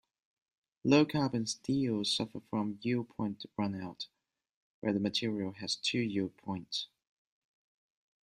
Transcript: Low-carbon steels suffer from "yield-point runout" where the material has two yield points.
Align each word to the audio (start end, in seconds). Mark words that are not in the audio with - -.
Low-carbon 0.83 1.45
steels 1.45 2.11
suffer 2.11 2.39
from 2.49 2.79
"yield-point 2.81 3.45
runout" 3.55 4.07
where 4.79 4.93
the 4.93 4.99
material 4.99 5.51
has 5.59 5.75
two 5.75 5.99
yield 5.99 6.35
points. 6.37 6.87